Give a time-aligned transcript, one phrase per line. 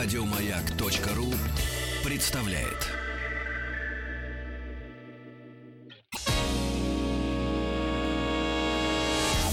[0.00, 1.26] Радиомаяк.ру
[2.08, 2.86] представляет.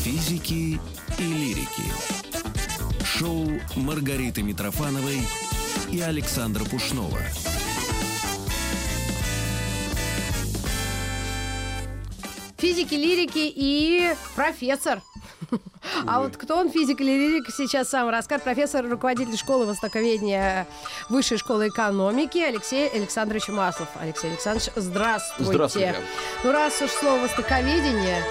[0.04, 0.80] Физики
[1.18, 1.82] и лирики.
[3.04, 5.18] Шоу Маргариты Митрофановой
[5.92, 7.18] и Александра Пушнова.
[12.60, 15.02] Физики, лирики и профессор.
[16.08, 18.44] А вот кто он, физик или лирик, сейчас сам расскажет.
[18.44, 20.68] Профессор, руководитель школы востоковедения
[21.10, 23.88] Высшей школы экономики Алексей Александрович Маслов.
[24.00, 25.52] Алексей Александрович, здравствуйте.
[25.52, 25.96] Здравствуйте.
[26.44, 28.24] Ну, раз уж слово востоковедение,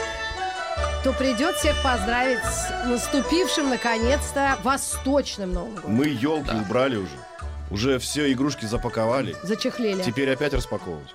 [1.03, 5.93] то придет всех поздравить с наступившим, наконец-то, восточным Новым годом.
[5.93, 7.17] Мы елку убрали уже.
[7.71, 9.37] Уже все игрушки запаковали.
[9.43, 10.03] Зачехлели.
[10.03, 11.15] Теперь опять распаковывать.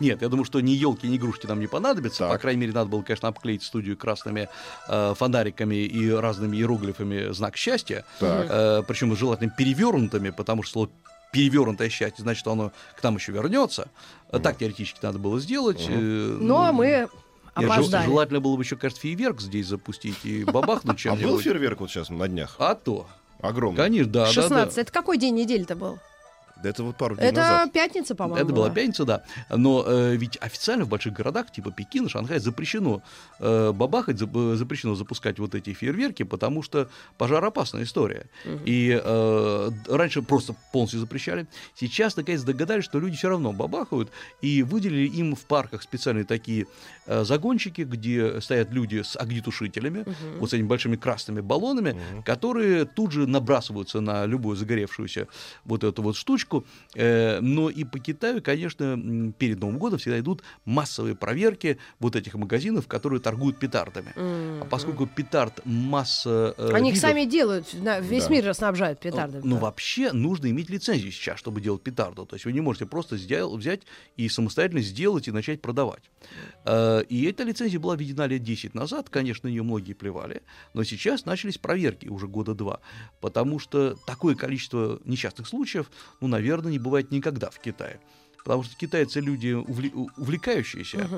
[0.00, 2.20] Нет, я думаю, что ни елки, ни игрушки нам не понадобятся.
[2.20, 2.32] Так.
[2.32, 4.48] По крайней мере, надо было, конечно, обклеить студию красными
[4.88, 8.04] э, фонариками и разными иероглифами знак счастья.
[8.18, 8.46] Так.
[8.50, 10.90] Э, причем желательно перевернутыми, потому что слово
[11.32, 13.88] перевернутое счастье, значит, оно к нам еще вернется.
[14.30, 15.84] Э, Так теоретически надо было сделать.
[15.88, 15.92] э,
[16.40, 17.10] Но мы нет,
[17.56, 18.04] жел- опоздали.
[18.06, 21.30] желательно было бы еще, кажется, фейерверк здесь запустить и бабахнуть А чем-нибудь.
[21.30, 22.56] был фейерверк вот сейчас на днях?
[22.58, 23.06] А то.
[23.40, 23.76] Огромный.
[23.82, 24.74] Конечно, да, да, 16.
[24.76, 24.80] да.
[24.82, 25.98] Это какой день недели-то был?
[26.64, 27.72] Да это вот пару дней Это назад.
[27.72, 28.42] пятница, по-моему.
[28.42, 29.22] Это была пятница, да.
[29.50, 33.02] Но э, ведь официально в больших городах, типа Пекина, Шанхай, запрещено
[33.38, 38.26] э, бабахать, зап- э, запрещено запускать вот эти фейерверки, потому что пожароопасная история.
[38.64, 41.46] И э, раньше просто полностью запрещали.
[41.74, 46.66] Сейчас, наконец, догадались, что люди все равно бабахают, и выделили им в парках специальные такие
[47.06, 50.06] э, загончики, где стоят люди с огнетушителями,
[50.38, 55.28] вот с этими большими красными баллонами, которые тут же набрасываются на любую загоревшуюся
[55.64, 56.53] вот эту вот штучку.
[56.94, 62.34] Э, но и по Китаю, конечно, перед Новым годом всегда идут массовые проверки вот этих
[62.34, 64.12] магазинов, которые торгуют петардами.
[64.16, 68.30] А поскольку петард масса э, Они их видов, сами делают, весь Да.
[68.30, 69.42] мир снабжают петардами.
[69.44, 69.62] ну, да.
[69.62, 72.26] вообще нужно иметь лицензию сейчас, чтобы делать петарду.
[72.26, 73.82] То есть вы не можете просто сдел- взять
[74.16, 76.02] и самостоятельно сделать и начать продавать.
[76.64, 79.08] Э, И эта лицензия была введена лет 10 назад.
[79.10, 80.42] Конечно, ее многие плевали.
[80.74, 82.80] Но сейчас начались проверки уже года два.
[83.20, 88.00] Потому что такое количество несчастных случаев, ну, наверное, не бывает никогда в Китае.
[88.44, 89.52] Потому что китайцы люди
[90.18, 91.08] увлекающиеся,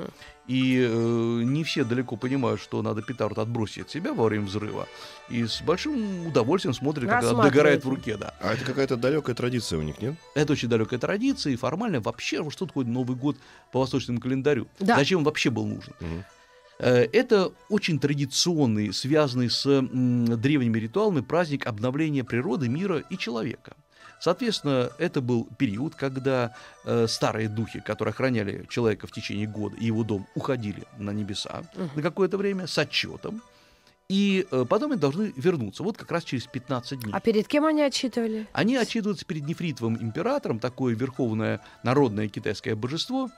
[0.47, 4.87] и э, не все далеко понимают, что надо петард отбросить от себя во время взрыва,
[5.29, 8.33] и с большим удовольствием смотрят, как она догорает в руке, да.
[8.39, 10.15] А это какая-то далекая традиция у них, нет?
[10.35, 13.35] Это очень далекая традиция, и формально вообще, что такое Новый год
[13.73, 14.69] по восточному календарю?
[14.79, 14.95] Да.
[14.95, 15.93] Зачем он вообще был нужен?
[16.79, 23.75] Э, Это очень традиционный, связанный с м, древними ритуалами праздник обновления природы, мира и человека.
[24.19, 26.55] Соответственно, это был период, когда
[26.85, 31.63] э, старые духи, которые охраняли человека в течение года и его дом, уходили на небеса
[31.95, 33.41] на какое-то время с отчетом,
[34.09, 37.11] и э, потом они должны вернуться, вот как раз через 15 дней.
[37.13, 38.47] А перед кем они отчитывали?
[38.53, 43.29] Они отчитываются перед нефритовым императором, такое верховное народное китайское божество,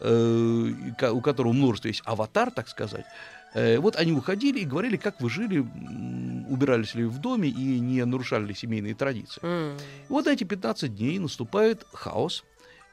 [0.00, 0.72] э,
[1.12, 3.04] у которого множество есть аватар, так сказать.
[3.54, 5.58] Э, Вот они уходили и говорили, как вы жили,
[6.48, 9.40] убирались ли в доме и не нарушали ли семейные традиции.
[9.42, 9.76] М.
[9.76, 12.44] И вот эти 15 дней наступает хаос.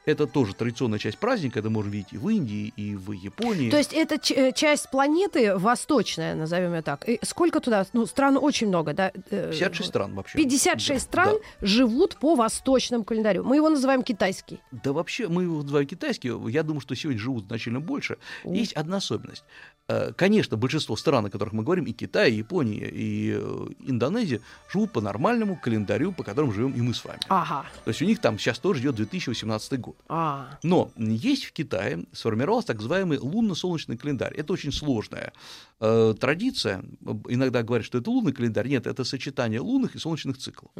[0.04, 3.70] Это тоже традиционная часть праздника, это можно видеть и в Индии, и в Японии.
[3.70, 7.08] То есть это э, часть планеты восточная, назовем ее так.
[7.08, 7.86] И сколько туда?
[7.92, 9.12] Ну, стран очень много, да?
[9.30, 10.38] Э, 56 стран вообще.
[10.38, 11.66] 56 Да, стран да.
[11.66, 13.44] живут по восточному календарю.
[13.44, 14.60] Мы его называем китайский.
[14.72, 18.18] Да вообще, мы его называем китайский, я думаю, что сегодня живут значительно больше.
[18.44, 18.52] О.
[18.52, 19.44] Есть одна особенность.
[19.88, 24.40] Э, Конечно, большинство стран, о которых мы говорим, и Китай, и Япония, и э, Индонезия,
[24.72, 27.20] живут по нормальному календарю, по которому живем и мы с вами.
[27.28, 27.64] Ага.
[27.84, 29.91] То есть у них там сейчас тоже идет 2018 год.
[30.08, 30.58] А.
[30.62, 34.34] Но есть в Китае сформировался так называемый лунно-солнечный календарь.
[34.34, 35.32] Это очень сложная
[35.80, 36.84] э, традиция.
[37.28, 38.68] Иногда говорят, что это лунный календарь.
[38.68, 40.70] Нет, это сочетание лунных и солнечных циклов.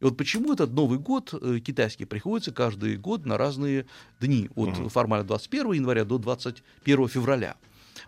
[0.00, 3.86] И вот почему этот Новый год э, китайский приходится каждый год на разные
[4.20, 7.56] дни, от формально 21 января до 21 февраля.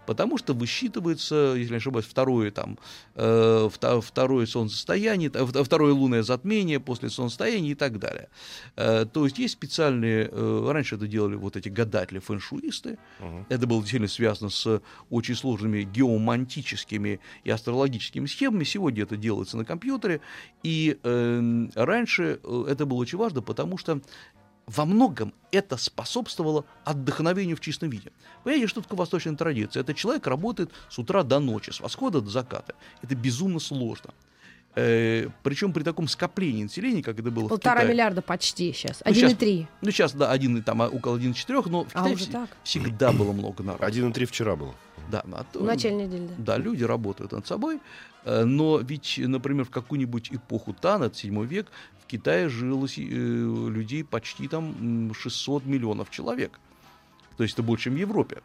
[0.09, 2.79] Потому что высчитывается, если не ошибаюсь, второе, там,
[3.15, 8.31] э, вто- второе солнцестояние, вт- второе лунное затмение после солнцестояния и так далее.
[8.77, 12.97] Э, то есть есть специальные, э, раньше это делали вот эти гадатели, фэншуисты,
[13.51, 19.67] это было действительно связано с очень сложными геомантическими и астрологическими схемами, сегодня это делается на
[19.67, 20.23] компьютере,
[20.63, 24.01] и э, раньше э, это было очень важно, потому что
[24.69, 28.13] во многом это способствовало отдохновению в чистом виде.
[28.45, 29.81] Понимаете, что такое восточная традиция?
[29.81, 32.75] Это человек работает с утра до ночи, с восхода до заката.
[33.03, 34.11] Это безумно сложно.
[35.43, 37.93] причем при таком скоплении населения, как это было в Полтора Китае.
[37.93, 39.03] миллиарда почти сейчас.
[39.05, 39.67] Ну, щас- 1,3.
[39.81, 42.51] Ну, сейчас, да, один, там, а, около 1,4, но в А, Китае уже вс- так?
[42.63, 43.85] всегда было много народу.
[43.85, 44.75] 1,3 вчера было.
[45.11, 46.35] Да, а то- В начале недели, да.
[46.39, 47.81] Да, люди работают над собой,
[48.25, 51.67] э, но ведь, например, в какую-нибудь эпоху Тан, это 7 век,
[52.03, 56.59] в Китае жило э, людей почти там м, 600 миллионов человек.
[57.37, 58.43] То есть это больше, чем в Европе.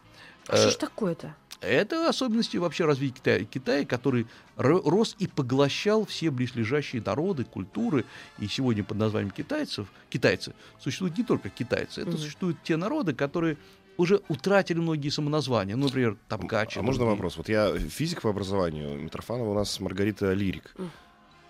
[0.47, 1.35] А что ж такое-то?
[1.61, 4.27] Это особенности вообще развития Китая, Китая который
[4.57, 8.03] ро- рос и поглощал все близлежащие народы, культуры.
[8.37, 12.19] И сегодня под названием китайцев, китайцы, существуют не только китайцы, это Мгм.
[12.19, 13.57] существуют те народы, которые
[13.97, 15.75] уже утратили многие самоназвания.
[15.75, 16.79] Ну, например, табгачи.
[16.79, 17.15] А можно другие.
[17.15, 17.37] вопрос?
[17.37, 20.75] Вот я физик по образованию, Митрофанова у нас Маргарита лирик.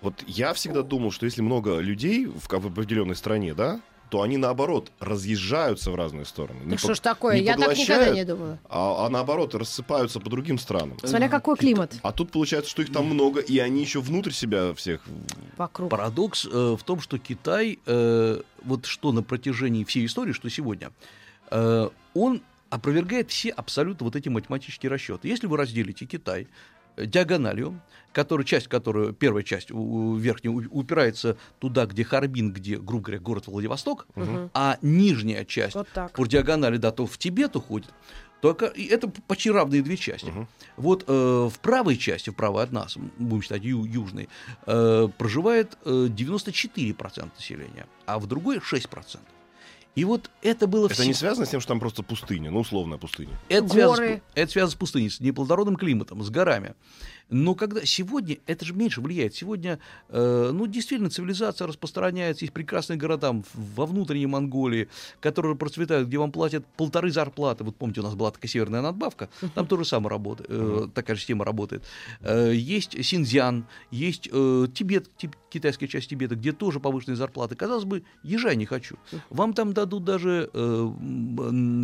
[0.02, 3.80] Вот я всегда думал, что если много людей в, в определенной стране, да,
[4.10, 6.60] то они наоборот разъезжаются в разные стороны.
[6.66, 7.38] Не Ну что по- ж такое?
[7.38, 8.60] Я так никогда не думала.
[8.70, 11.00] А, а наоборот рассыпаются по другим странам.
[11.04, 14.74] Смотря какой климат А тут получается, что их там много, и они еще внутрь себя
[14.76, 15.02] всех.
[15.58, 15.90] вокруг.
[15.90, 20.92] Парадокс э, в том, что Китай, э, вот что на протяжении всей истории, что сегодня,
[21.54, 25.28] э, он опровергает все абсолютно вот эти математические расчеты.
[25.28, 26.48] Если вы разделите Китай
[26.96, 27.80] э, диагональю,
[28.12, 33.06] которая, часть которой, первая часть у- у- верхняя, у- упирается туда, где Харбин, где, грубо
[33.06, 34.50] говоря, город Владивосток, Мгм.
[34.54, 36.12] а нижняя часть Вот так.
[36.14, 37.90] по диагонали, да, то в Тибет уходит,
[38.42, 40.26] только это почти равные две части.
[40.30, 40.48] Мгм.
[40.78, 44.28] Вот э, в правой части, в правой от нас, будем считать ю- южной,
[44.68, 49.20] э, проживает э, 94% населения, а в другой 6%.
[49.96, 52.98] И вот это было Это не связано с тем, что там просто пустыня, ну условная
[52.98, 53.38] пустыня.
[53.48, 54.14] это связано, с, Горы.
[54.16, 56.74] пу- это связано с пустыней, с неплодородным климатом, с горами.
[57.30, 59.34] Но когда сегодня это же меньше влияет.
[59.36, 59.80] Сегодня,
[60.10, 62.46] э, ну, действительно, цивилизация распространяется.
[62.46, 64.90] Есть прекрасные города во внутренней Монголии,
[65.20, 67.64] которые процветают, где вам платят полторы зарплаты.
[67.64, 71.22] Вот помните, у нас была такая северная надбавка, там тоже самое работает, э, такая же
[71.22, 71.84] система работает.
[72.22, 77.56] Э, есть Синьцзян, есть э, Тибет, ти- китайская часть Тибета, где тоже повышенные зарплаты.
[77.56, 78.98] Казалось бы, езжай не хочу.
[79.30, 80.90] Вам там дадут даже э,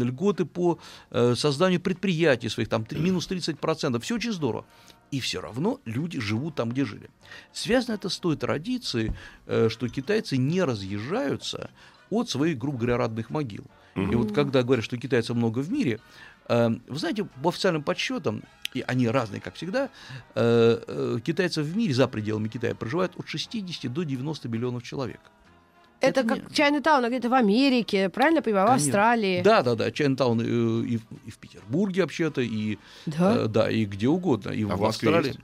[0.03, 0.80] льготы по
[1.12, 4.00] э, созданию предприятий своих, там минус 30%.
[4.00, 4.65] Все очень здорово.
[5.11, 7.09] И все равно люди живут там, где жили.
[7.51, 9.13] Связано это с той традицией,
[9.47, 11.71] э, что китайцы не разъезжаются
[12.09, 13.65] от своих, грубо говоря, родных могил.
[13.95, 16.00] И вот когда говорят, что китайцев много в мире,
[16.47, 19.89] э, вы знаете, по официальным подсчетам, и они разные, как всегда,
[20.35, 25.19] э, китайцев в мире за пределами Китая проживает от 60 до 90 миллионов человек.
[26.01, 28.71] Это это как не- Чайна-таун, где-то в Америке, правильно я понимаю, в.
[28.71, 29.41] Австралии.
[29.41, 29.91] Да, да, да.
[29.91, 33.35] Чайнтаун э, и, в- и в Петербурге вообще-то, и Да?
[33.37, 35.27] э, да, и где угодно, и А в, Австралии.
[35.29, 35.39] есть?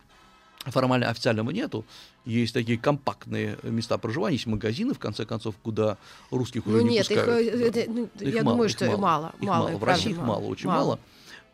[0.66, 1.86] Формально официального нету.
[2.26, 5.98] Есть такие компактные места проживания, есть магазины, в конце концов, куда
[6.32, 7.48] русских уже Ну не нет, их, пускают.
[7.54, 9.34] э, это, ну, Их я мало, думаю, их что мало.
[9.40, 9.70] Их мало, мало.
[9.76, 11.00] их В России их мало, очень мало.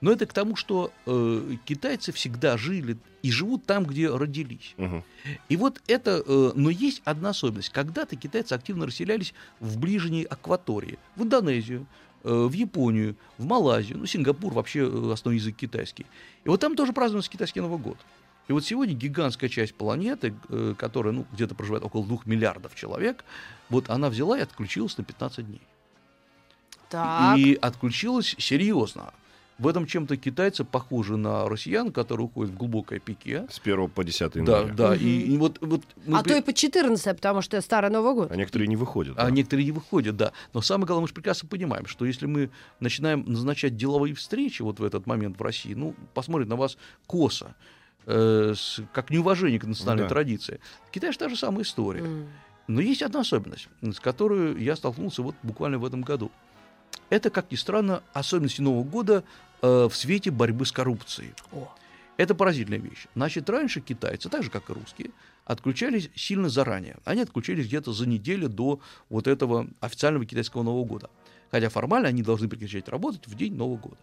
[0.02, 4.74] Но это к тому, что э, китайцы всегда жили и живут там, где родились.
[4.78, 5.04] Мгм.
[5.48, 7.70] И вот это, э, но есть одна особенность.
[7.70, 11.86] Когда-то китайцы активно расселялись в ближней акватории, в Индонезию,
[12.24, 16.08] э, в Японию, в Малайзию, ну, Сингапур вообще э, основной язык китайский.
[16.44, 17.98] И вот там тоже празднуется китайский Новый год.
[18.48, 23.24] И вот сегодня гигантская часть планеты, э, которая ну, где-то проживает около двух миллиардов человек,
[23.70, 25.62] вот она взяла и отключилась на 15 дней.
[26.90, 27.38] Так.
[27.38, 29.14] И отключилась серьезно.
[29.62, 33.46] В этом чем-то китайцы похожи на россиян, которые уходят в глубокое пике.
[33.48, 34.74] С 1 по 10 Да, января.
[34.74, 34.88] да.
[34.96, 35.00] Мгм.
[35.06, 38.32] И, и вот, вот мы А то и по 14, потому что Старый Новый год.
[38.32, 39.14] А некоторые не выходят.
[39.20, 39.30] а да.
[39.30, 40.32] некоторые не выходят, да.
[40.54, 42.50] Но самое главное, мы же прекрасно понимаем, что если мы
[42.80, 46.76] начинаем назначать деловые встречи вот в этот момент в России, ну, посмотрят на вас
[47.06, 47.54] косо,
[48.08, 50.10] э, с- как неуважение к национальной Да.
[50.10, 50.60] традиции.
[50.88, 52.02] В Китае же та же самая история.
[52.02, 52.26] М.
[52.68, 56.32] Но есть одна особенность, с которой я столкнулся вот буквально в этом году.
[57.12, 59.26] Это, как ни странно, особенности Нового года
[59.62, 61.34] э, в свете борьбы с коррупцией.
[61.52, 61.70] О.
[62.16, 63.08] Это поразительная вещь.
[63.16, 65.12] Значит, раньше китайцы, так же как и русские,
[65.44, 66.98] отключались сильно заранее.
[67.04, 71.10] Они отключались где-то за неделю до вот этого официального китайского Нового года.
[71.52, 73.98] Хотя формально они должны прекращать работать в день Нового года.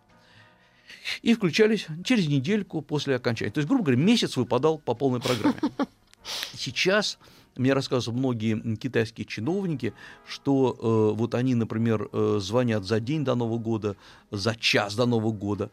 [1.23, 3.53] И включались через недельку после окончания.
[3.53, 5.57] То есть, грубо говоря, месяц выпадал по полной программе.
[6.55, 7.19] Сейчас
[7.59, 9.93] мне рассказывают многие китайские чиновники,
[10.27, 10.77] что
[11.13, 13.97] э, вот они, например, э, звонят за день до Нового года,
[14.31, 15.71] за час до Нового года,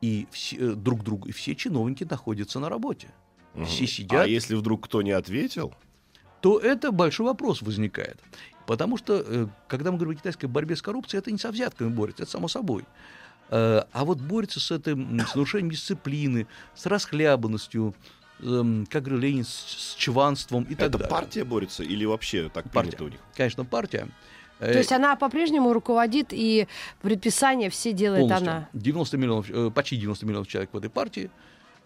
[0.00, 3.08] и все, э, друг другу, и все чиновники находятся на работе.
[3.54, 3.66] Мгм.
[3.66, 4.24] все сидят.
[4.24, 5.72] А если вдруг кто не ответил,
[6.40, 8.18] То это большой вопрос возникает.
[8.66, 11.88] Потому что, э, когда мы говорим о китайской борьбе с коррупцией, это не со взятками
[11.88, 12.84] борется, это само собой.
[13.50, 17.94] Э, А вот борется с этим, с нарушением дисциплины, с расхлябанностью,
[18.40, 21.08] эм, как говорил Ленин, с, с чванством и так это далее.
[21.10, 22.90] партия борется или вообще так Партия.
[22.92, 23.20] принято у них?
[23.36, 24.08] Конечно, партия.
[24.60, 26.66] Э, То есть она по-прежнему руководит, и
[27.02, 28.48] предписания все делает полностью.
[28.50, 28.68] она.
[28.72, 31.30] 90 миллионов, э, почти 90 миллионов человек в этой партии.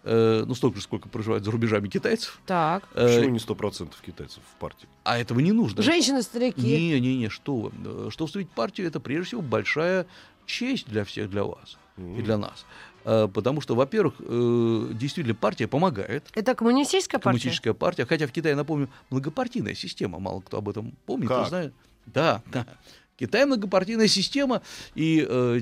[0.05, 2.41] Э, Ну, столько же, сколько проживает за рубежами китайцев.
[2.47, 2.89] Так.
[2.95, 4.89] Э, Почему не 100% китайцев в партии?
[5.05, 5.83] А этого не нужно.
[5.83, 6.61] Женщины, старики.
[6.61, 7.73] Не-не-не, что вы.
[7.85, 10.07] Э, Что вступить в партию, это прежде всего большая
[10.47, 12.25] честь для всех, для вас и Мгм.
[12.25, 12.67] для нас.
[13.05, 16.25] Э, потому что, во-первых, э, действительно партия помогает.
[16.35, 17.25] Это коммунистическая партия?
[17.25, 18.07] Коммунистическая партия.
[18.07, 20.19] Хотя в Китае, напомню, многопартийная система.
[20.19, 21.29] Мало кто об этом помнит.
[21.29, 21.49] Как?
[21.49, 21.73] Знает.
[22.07, 22.67] Да, да.
[23.17, 24.63] Китай многопартийная система,
[24.95, 25.61] и э,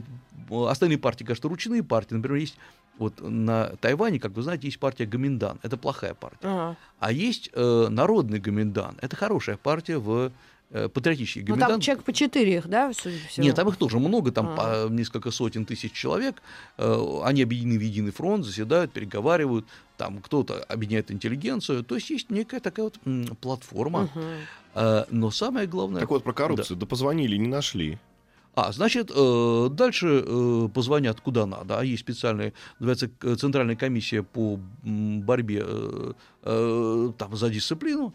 [0.51, 2.15] остальные партии, конечно, ручные партии.
[2.15, 2.57] Например, есть
[2.99, 5.59] вот на Тайване, как вы знаете, есть партия Гоминдан.
[5.63, 6.39] Это плохая партия.
[6.43, 6.77] Ага.
[6.99, 8.97] А есть э, народный Гоминдан.
[9.01, 10.33] Это хорошая партия в
[10.71, 11.69] э, патриотический Ну, Гоминдан.
[11.71, 13.47] там человек по четыре их, да, судя по всему?
[13.47, 14.87] Нет, там их тоже много, там А.
[14.87, 16.43] по несколько сотен тысяч человек.
[16.79, 19.67] Э, Они объединены в единый фронт, заседают, переговаривают.
[19.97, 21.85] Там кто-то объединяет интеллигенцию.
[21.85, 22.99] То есть есть некая такая вот
[23.41, 24.09] платформа.
[24.75, 26.01] Э, Но самое главное...
[26.01, 26.77] Так вот, про коррупцию.
[26.77, 27.99] Да, позвонили, не нашли.
[28.57, 29.13] А, значит,
[29.77, 31.79] дальше позвонят куда надо.
[31.79, 35.65] А есть специальная, называется, Центральная комиссия по борьбе
[36.43, 38.13] там, за дисциплину.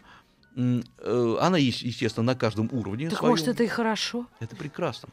[0.56, 3.08] Она есть, естественно, на каждом уровне.
[3.10, 3.32] Так своем.
[3.32, 4.26] может, это и хорошо?
[4.40, 5.08] Это прекрасно.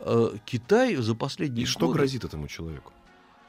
[0.00, 2.92] Э, Китай за последние И что годы- грозит этому человеку?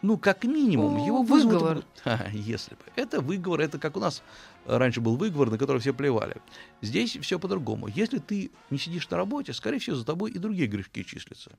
[0.01, 1.53] Ну, как минимум, О, его вызовут...
[1.62, 1.84] выговор.
[2.03, 2.82] Ха, если бы.
[2.96, 4.22] Это выговор, это как у нас
[4.67, 6.36] раньше был выговор, на который все плевали.
[6.84, 7.88] Здесь все по-другому.
[7.88, 11.51] Если ты не сидишь на работе, скорее всего, за тобой и другие грешки числятся.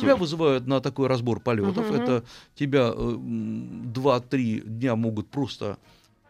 [0.00, 1.90] Тебя вызывают на такой разбор полетов.
[1.90, 5.76] Это тебя э, м, 2-3 дня могут просто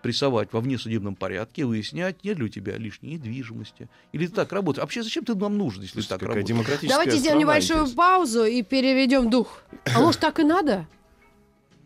[0.02, 3.88] прессовать во внесудебном порядке, выяснять, нет ли у тебя лишней недвижимости.
[4.12, 4.82] Или ты так работаешь.
[4.82, 6.88] Вообще, зачем ты нам нужен, если ты Слушайте, так работаешь?
[6.88, 7.96] Давайте сделаем небольшую интересно.
[7.96, 9.62] паузу и переведем дух.
[9.94, 10.86] А может, так и надо?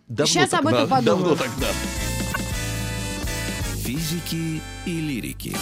[0.09, 1.53] Давно Сейчас об этом тогда- Давно подумаем.
[1.53, 1.69] тогда.
[3.85, 5.57] Физики и лирики.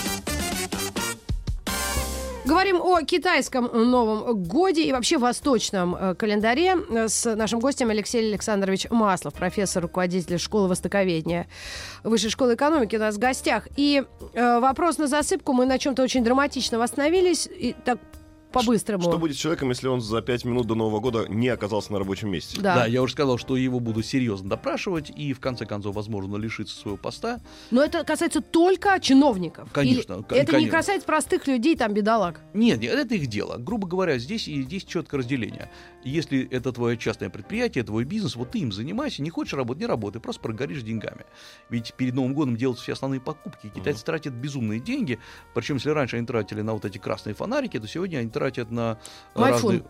[2.45, 6.77] Говорим о китайском Новом Годе и вообще восточном э, календаре
[7.09, 11.47] с нашим гостем Алексей Александрович Маслов, профессор, руководитель школы востоковедения
[12.03, 13.67] Высшей школы экономики у нас в гостях.
[13.77, 15.55] И э, вопрос на засыпку.
[15.55, 17.49] Мы на чем-то очень драматично остановились.
[17.51, 17.99] И так
[18.55, 19.03] по-быстрому.
[19.03, 21.99] Что будет с человеком, если он за пять минут до Нового года не оказался на
[21.99, 22.61] рабочем месте?
[22.61, 22.75] Да.
[22.77, 26.75] Да, я уже сказал, что его будут серьезно допрашивать и в конце концов, возможно, лишиться
[26.75, 27.41] своего поста.
[27.71, 29.69] Но это касается только чиновников.
[29.73, 30.79] Конечно, Или это не конечно.
[30.79, 32.41] касается простых людей, там, бедолаг.
[32.55, 33.57] Нет, нет, это их дело.
[33.59, 35.71] Грубо говоря, здесь и здесь четкое разделение.
[36.05, 39.87] Если это твое частное предприятие, твой бизнес, вот ты им занимайся, не хочешь работать, не
[39.87, 41.25] работай, просто прогоришь деньгами.
[41.71, 43.73] Ведь перед Новым годом делаются все основные покупки.
[43.75, 45.19] Китайцы тратят безумные деньги,
[45.55, 48.99] причем если раньше они тратили на вот эти красные фонарики, то сегодня они тратят на
[49.35, 49.73] э, Майфун.
[49.73, 49.85] разные...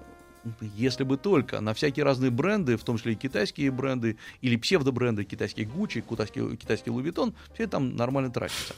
[0.76, 5.24] Если бы только на всякие разные бренды, в том числе и китайские бренды, или псевдобренды,
[5.24, 8.74] китайский Гуччи, китайский, китайский Луи Виттон, все это там нормально тратится.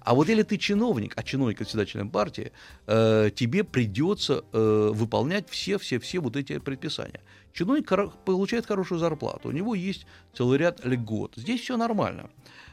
[0.00, 2.50] А вот если ты чиновник, а чиновник это всегда член партии,
[2.88, 7.20] э, тебе придется э, выполнять все-все-все вот эти предписания.
[7.52, 11.34] Чиновник хоро- получает хорошую зарплату, у него есть целый ряд льгот.
[11.36, 12.28] Здесь все нормально.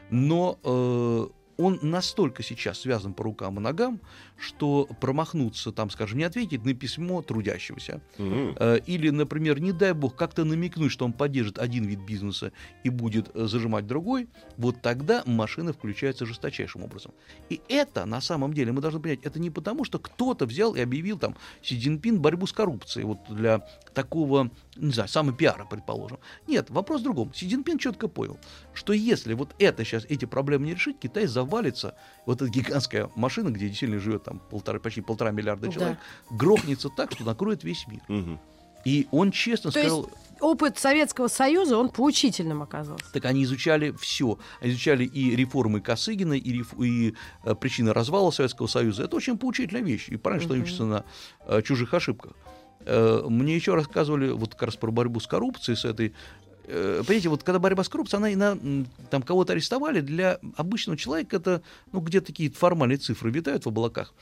[0.10, 1.27] Но э,
[1.62, 4.00] он настолько сейчас связан по рукам и ногам,
[4.38, 8.01] что промахнуться, там, скажем, не ответить на письмо трудящегося.
[8.18, 12.51] Э, Или, например, не дай бог, как-то намекнуть, что он поддержит один вид бизнеса
[12.84, 14.27] и будет э, зажимать другой,
[14.58, 17.13] вот тогда машина включается жесточайшим образом.
[17.50, 20.80] И это, на самом деле, мы должны понять, это не потому, что кто-то взял и
[20.82, 26.19] объявил там Си Цзиньпин борьбу с коррупцией, вот для такого, не знаю, самопиара, предположим.
[26.48, 27.33] Нет, вопрос в другом.
[27.33, 28.38] Си Цзиньпин четко понял,
[28.74, 31.95] что если вот это сейчас, эти проблемы не решить, Китай завалится,
[32.25, 35.71] вот эта гигантская машина, где действительно живет там полтора, почти полтора миллиарда Да.
[35.74, 35.98] человек,
[36.29, 38.01] грохнется так, что накроет весь мир.
[38.07, 38.39] Мгм.
[38.83, 43.05] И он честно То сказал, есть опыт Советского Союза, он поучительным оказался.
[43.13, 44.39] так они изучали все.
[44.60, 49.03] Они изучали и реформы Косыгина, и, реф- и э, причины развала Советского Союза.
[49.03, 50.10] Это очень поучительная вещь.
[50.10, 51.03] И правильно, что они учатся на
[51.45, 52.33] э, чужих ошибках.
[52.86, 56.14] Э, мне еще рассказывали вот как раз про борьбу с коррупцией, с этой
[56.66, 60.98] э, Понимаете, вот когда борьба с коррупцией, она и м, там кого-то арестовали, для обычного
[60.98, 61.62] человека это,
[61.92, 64.14] ну, где такие формальные цифры витают в облаках.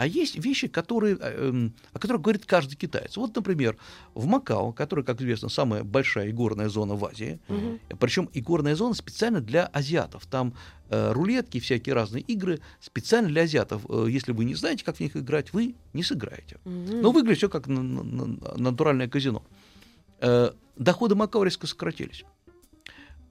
[0.00, 3.18] А есть вещи, которые, э, эм, о которых говорит каждый китаец.
[3.18, 3.76] Вот, например,
[4.14, 7.38] в Макао, который, как известно, самая большая игорная зона в Азии,
[7.98, 10.24] причем игорная зона специально для азиатов.
[10.24, 10.54] Там
[10.88, 13.82] э, рулетки, всякие разные игры специально для азиатов.
[13.90, 16.56] Э, если вы не знаете, как в них играть, вы не сыграете.
[17.02, 19.42] Но выглядит все как на- на- на- натуральное казино.
[20.20, 22.24] Э, доходы Макао резко сократились.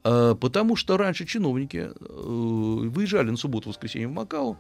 [0.04, 4.58] Э, потому что раньше чиновники выезжали на субботу-воскресенье в Макао,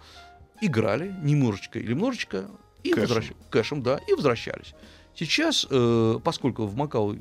[0.61, 2.45] играли немножечко или немножечко,
[2.83, 3.03] и Кэшем.
[3.07, 4.73] возвращ- кэшем, да, и возвращались.
[5.15, 7.17] Сейчас, э, поскольку в Макао э,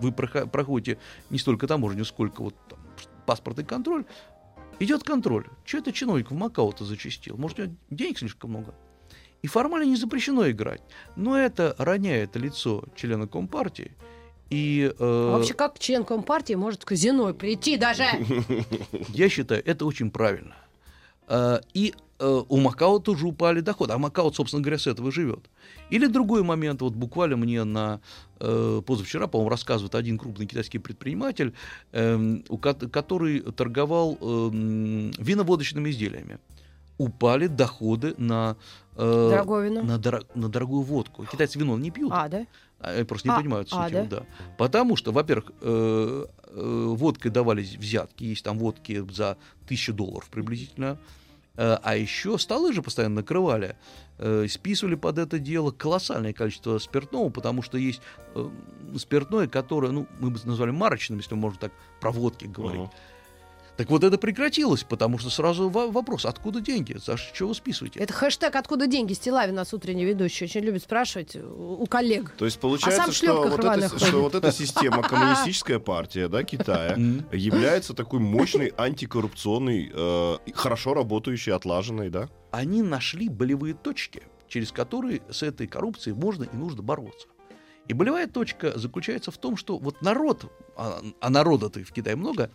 [0.00, 0.98] вы прохо- проходите
[1.30, 2.78] не столько таможню, сколько вот там,
[3.26, 4.04] паспортный контроль,
[4.80, 5.46] идет контроль.
[5.64, 7.36] Что это чиновник в Макао-то зачастил?
[7.36, 8.74] Может, у него денег слишком много?
[9.42, 10.80] И формально не запрещено играть.
[11.16, 13.92] Но это роняет лицо члена Компартии.
[14.50, 18.04] И э, А вообще, как член Компартии может в казино прийти даже?
[19.08, 20.54] я считаю, это очень правильно.
[21.28, 21.94] Э, И
[22.48, 23.92] у Макао тоже упали доходы.
[23.92, 25.40] А Макао, собственно говоря, с этого живет.
[25.90, 28.00] Или другой момент, вот буквально мне на
[28.40, 31.52] э, позавчера, по-моему, рассказывает один крупный китайский предприниматель,
[31.92, 34.50] э, у, ко- который торговал э,
[35.18, 36.38] виноводочными изделиями.
[36.98, 38.56] Упали доходы на,
[38.96, 39.82] э, Дорогое вино?
[39.82, 41.24] на, дор- на дорогую водку.
[41.26, 42.12] Китайцы вино не пьют.
[42.14, 42.46] А, да?
[42.78, 44.22] Они просто не А, понимают а, суть его, да?
[44.58, 50.86] Потому что, во-первых, э, э, водкой давались взятки, есть там водки за тысячу долларов приблизительно,
[50.86, 50.96] Э,
[51.82, 53.76] а еще столы же постоянно накрывали,
[54.18, 58.00] э, списывали под это дело колоссальное количество спиртного, потому что есть
[58.34, 58.50] э,
[58.96, 62.82] спиртное, которое, ну, мы бы назвали марочным, если можно так про водки говорить.
[62.82, 62.90] Мгм.
[63.76, 67.98] Так вот это прекратилось, потому что сразу во- вопрос, откуда деньги, за что вы списываете?
[67.98, 72.32] Это хэштег «Откуда деньги?» Стилавин, нас утренний ведущий, очень любит спрашивать у коллег.
[72.38, 74.00] То есть получается, А что, вот ходит.
[74.00, 76.96] что вот эта система, коммунистическая партия да, Китая,
[77.32, 82.28] является такой мощной антикоррупционной, э, хорошо работающей, отлаженной, да?
[82.52, 87.26] они нашли болевые точки, через которые с этой коррупцией можно и нужно бороться.
[87.88, 92.50] И болевая точка заключается в том, что вот народ, а, а народа-то в Китае много,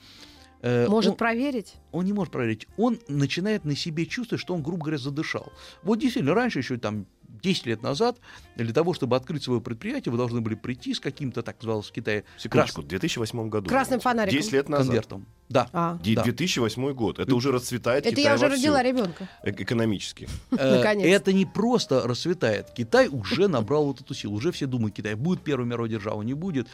[0.61, 1.75] Может он, проверить?
[1.91, 5.51] он не может проверить, он начинает на себе чувствовать, что он, грубо говоря, задышал.
[5.83, 7.05] Вот действительно, раньше еще там
[7.41, 8.17] 10 лет назад,
[8.55, 11.91] для того, чтобы открыть свое предприятие, вы должны были прийти с каким-то, так называлось в
[11.91, 13.69] Китае, Секундочку, в 2008 году.
[13.69, 14.37] Красным фонариком.
[14.39, 14.87] 10 лет назад.
[14.87, 15.25] конвертом.
[15.47, 15.69] Да.
[15.71, 15.97] А.
[16.03, 16.23] Ди- Да.
[16.23, 17.19] 2008 год.
[17.19, 18.57] Это уже расцветает Это Китай я уже вовсю.
[18.57, 19.29] родила ребенка.
[19.43, 20.27] Э- Экономически.
[20.51, 20.81] Э.
[20.83, 22.71] Это не просто расцветает.
[22.71, 24.35] Китай уже набрал вот эту силу.
[24.35, 26.67] Уже все думают, Китай будет первой мировой державой, не будет.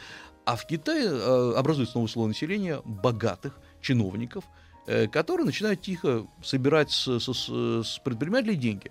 [0.44, 4.44] А в Китае э, образуется новое слой населения богатых чиновников,
[4.86, 8.90] э, которые начинают тихо собирать с, с- с- предпринимателей деньги.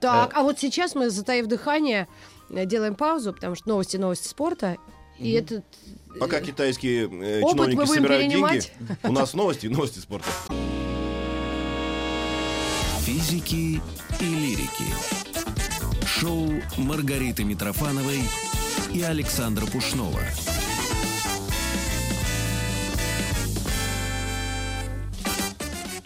[0.00, 2.08] Так, а вот сейчас мы, затаив дыхание,
[2.50, 4.76] э, делаем паузу, потому что новости, новости спорта.
[5.18, 5.44] И Мгм.
[5.44, 5.64] этот...
[6.14, 8.72] э, Пока китайские э, Опыт чиновники мы будем собирают перенимать.
[8.78, 10.28] деньги, у нас новости, новости спорта.
[13.04, 13.80] Физики
[14.20, 14.84] и лирики.
[16.06, 18.20] Шоу Маргариты Митрофановой
[18.92, 20.20] и Александра Пушнова.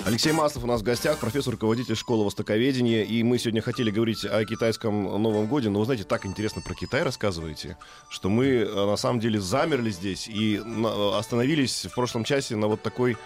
[0.07, 3.03] Алексей Маслов у нас в гостях, профессор, руководитель школы востоковедения.
[3.03, 6.75] И мы сегодня хотели говорить о китайском Новом Годе, но вы знаете, так интересно про
[6.75, 7.77] Китай рассказываете,
[8.09, 12.69] что мы э, на самом деле замерли здесь и на- остановились в прошлом часе на
[12.69, 13.17] вот такой,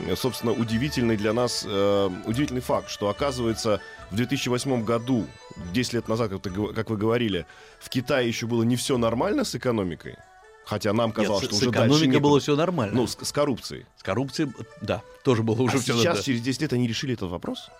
[0.00, 5.28] э, собственно, удивительный для нас, э, удивительный факт, что оказывается в 2008 году,
[5.72, 6.42] 10 лет назад, как,
[6.74, 7.46] как вы говорили,
[7.78, 10.16] в Китае еще было не все нормально с экономикой,
[10.64, 12.28] хотя нам казалось, Нет, что с уже дальше экономикой некуда.
[12.28, 12.94] было все нормально.
[12.94, 13.86] Ну, с, с коррупцией.
[13.96, 17.30] с коррупцией, да, тоже было уже а все сейчас, через 10 лет, они решили этот
[17.30, 17.70] вопрос?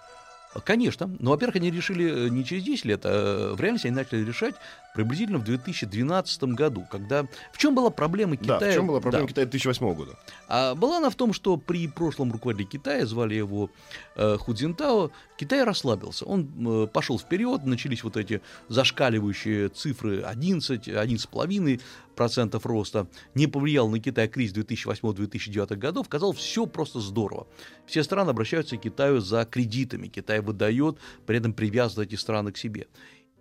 [0.65, 1.11] Конечно.
[1.19, 4.55] Но, во-первых, они решили э, не через 10 лет, а в реальности они начали решать
[4.95, 7.27] приблизительно в 2012 году, когда...
[7.53, 8.61] В чем была проблема Китая?
[8.61, 9.29] Да, в чем была проблема Да.
[9.29, 10.19] Китая 2008 года?
[10.49, 13.71] А была она в том, что при прошлом руководителе Китая, звали его
[14.15, 16.25] э, Худзинтао, Китай расслабился.
[16.25, 21.81] Он э, пошел вперед, начались вот эти зашкаливающие цифры 11, 11,5
[22.15, 23.09] процентов роста.
[23.35, 26.09] Не повлиял на Китай кризис 2008-2009 годов.
[26.09, 27.49] Казалось, все просто здорово.
[27.87, 30.07] Все страны обращаются к Китаю за кредитами.
[30.07, 32.87] Китай выдает, при этом привязывает эти страны к себе.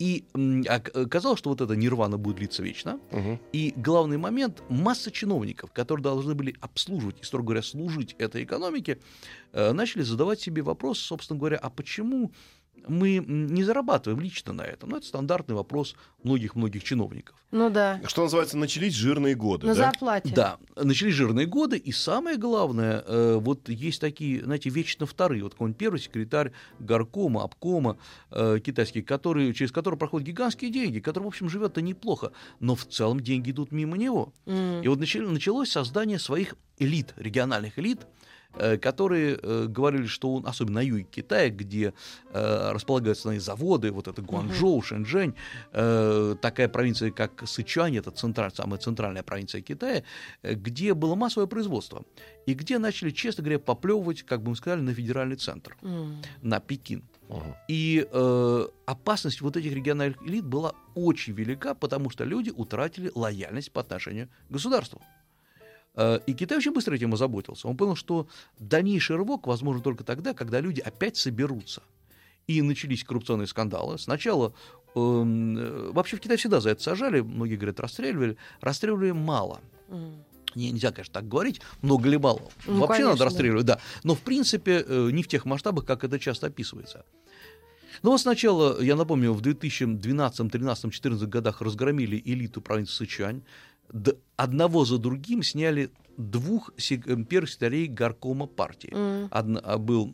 [0.03, 2.99] И м, ок- оказалось, что вот эта нирвана будет длиться вечно.
[3.11, 3.39] Мгм.
[3.53, 8.97] И главный момент, масса чиновников, которые должны были обслуживать и, строго говоря, служить этой экономике,
[9.53, 12.31] э, начали задавать себе вопрос, собственно говоря, а почему
[12.87, 14.89] мы не зарабатываем лично на этом?
[14.89, 17.35] Ну, это стандартный вопрос многих-многих чиновников.
[17.51, 19.85] Ну да, Что называется, начались жирные годы, на да?
[19.85, 20.33] зарплате.
[20.33, 25.53] Да, начались жирные годы, и самое главное, э, вот есть такие, знаете, вечно вторые, вот
[25.53, 27.97] какой-нибудь первый секретарь горкома, обкома
[28.31, 32.85] э, китайский, который, через который проходят гигантские деньги, который, в общем, живет-то неплохо, но в
[32.85, 34.33] целом деньги идут мимо него.
[34.45, 34.81] М.
[34.81, 38.07] И вот началось создание своих элит, региональных элит,
[38.77, 41.93] которые э, говорили, что он, особенно на юге Китая, где
[42.31, 45.33] э, располагаются основные заводы, вот это Гуанчжоу, Шэньчжэнь,
[45.71, 50.03] э, такая провинция, как Сычуань, это централь- самая центральная провинция Китая,
[50.41, 52.03] э, где было массовое производство,
[52.45, 55.75] и где начали, честно говоря, поплевывать, как бы мы сказали, на федеральный центр,
[56.41, 57.03] на Пекин.
[57.67, 63.71] И э, опасность вот этих региональных элит была очень велика, потому что люди утратили лояльность
[63.71, 65.01] по отношению к государству.
[65.95, 67.67] Э, И Китай очень быстро этим озаботился.
[67.67, 68.27] Он понял, что
[68.59, 71.83] дальнейший рывок возможен только тогда, когда люди опять соберутся.
[72.47, 73.97] И начались коррупционные скандалы.
[73.97, 74.53] Сначала
[74.95, 78.37] эм, э, вообще в Китае всегда за это сажали, многие говорят, расстреливали.
[78.61, 79.61] Расстреливали мало.
[80.55, 82.51] Не, нельзя, конечно, так говорить, много ли мало.
[82.67, 83.79] Ну, Вообще конечно, надо расстреливать, да.
[84.03, 87.05] Но, в принципе, э, не в тех масштабах, как это часто описывается.
[88.01, 93.43] Ну вот сначала, я напомню, в 2012, 13, 14 годах разгромили элиту провинции Сычуань,
[94.35, 98.91] одного за другим сняли двух э, первых секретарей горкома партии.
[98.93, 99.27] М.
[99.31, 100.11] Одна- а был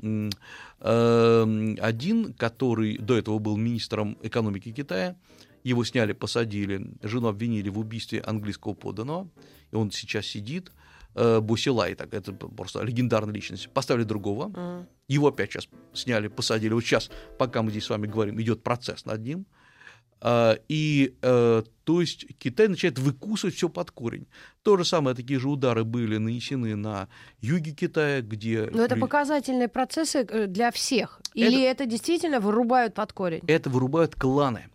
[0.79, 5.15] э, один, который до этого был министром экономики Китая.
[5.63, 9.29] Его сняли, посадили, жену обвинили в убийстве английского подданного,
[9.71, 10.71] и он сейчас сидит.
[11.15, 13.69] Э, Бусилай, так это просто легендарная личность.
[13.69, 14.87] Поставили другого, М.
[15.09, 16.73] его опять сейчас сняли, посадили.
[16.73, 19.45] Вот сейчас, пока мы здесь с вами говорим, идет процесс над ним.
[19.51, 19.58] А,
[20.21, 24.27] И, э, то есть, Китай начинает выкусывать все под корень.
[24.63, 27.07] То же самое, такие же удары были нанесены на
[27.39, 28.69] юге Китая, где...
[28.71, 31.21] Но это показательные процессы э, для всех.
[31.33, 33.41] Или это действительно вырубают под корень?
[33.47, 34.67] это вырубают кланы.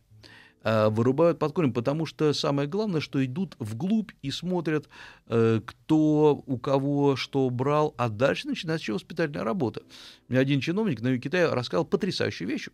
[0.63, 4.89] Э, Вырубают под корень, потому что самое главное, что идут вглубь и смотрят,
[5.27, 9.83] кто у кого что брал, а дальше начинается воспитательная работа.
[10.29, 12.69] Мне один чиновник на юге Китая рассказал потрясающую вещь.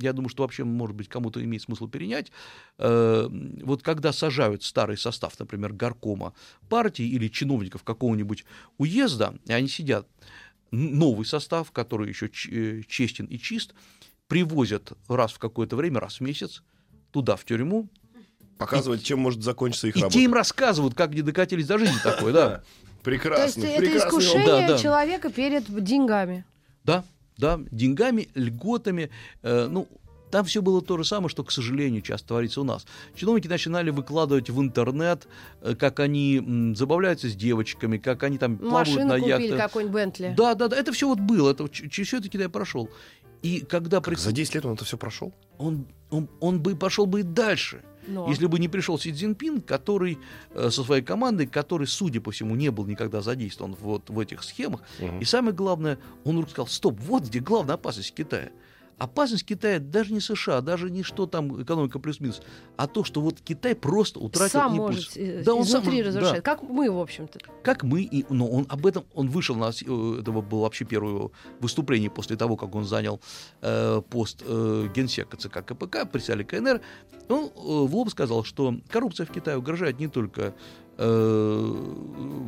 [0.00, 2.32] Я думаю, что вообще, может быть, кому-то имеет смысл перенять.
[2.78, 3.28] Э,
[3.62, 6.32] Вот когда сажают старый состав, например, горкома
[6.68, 8.44] партии или чиновников какого-нибудь
[8.78, 10.06] уезда, и они сидят,
[10.70, 13.74] новый состав, который еще ч- э, честен и чист,
[14.26, 16.62] привозят раз в какое-то время, раз в месяц,
[17.12, 17.88] туда, в тюрьму,
[18.56, 20.14] Показывать, чем может закончиться их и работа.
[20.18, 22.48] те им рассказывают, как не докатились до жизни такой, да.
[22.48, 26.44] То есть Прекрасный, это искушение человека перед деньгами.
[26.84, 27.04] Да,
[27.36, 29.10] да, деньгами, льготами.
[29.42, 29.88] э, ну,
[30.30, 32.86] там все было то же самое, что, к сожалению, часто творится у нас.
[33.14, 35.28] Чиновники начинали выкладывать в интернет,
[35.60, 39.58] э, как они забавляются с девочками, как они там плавают Машину на купили, яхтах.
[39.58, 40.34] какой-нибудь Бентли.
[40.36, 42.90] Да, да, да, это все вот было, это через все это Китай прошел.
[43.44, 45.32] И когда Как пред- За 10 лет он это все прошел?
[45.58, 47.82] он, он, он бы пошел бы и дальше.
[48.06, 48.28] Но.
[48.28, 50.18] Если бы не пришел Си Цзиньпин, который
[50.50, 54.42] э, со своей командой, который, судя по всему, не был никогда задействован вот в этих
[54.42, 54.82] схемах.
[54.98, 55.20] Мгм.
[55.20, 58.50] И самое главное, он вдруг сказал, стоп, вот где главная опасность Китая.
[58.98, 62.42] Опасность Китая даже не США, даже не что там экономика плюс-минус,
[62.76, 64.96] а то, что вот Китай просто утратил сам импульс.
[64.96, 66.36] может э, Да, он сам разрушать.
[66.36, 66.40] да.
[66.40, 67.40] Как мы, в общем-то.
[67.62, 71.10] Как мы, и, но он об этом, он вышел на, э, это было вообще первое
[71.10, 73.20] его выступление после того, как он занял
[73.62, 76.80] э, пост э, генсека ЦК КПК, председателя КНР,
[77.28, 80.54] он э, в лоб сказал, что коррупция в Китае угрожает не только
[80.96, 81.74] э,